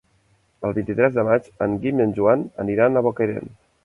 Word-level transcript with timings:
El 0.69 0.71
vint-i-tres 0.77 1.11
de 1.17 1.25
maig 1.27 1.49
en 1.65 1.75
Guim 1.83 2.01
i 2.01 2.05
en 2.07 2.15
Joan 2.21 2.47
aniran 2.65 2.99
a 3.03 3.05
Bocairent. 3.09 3.53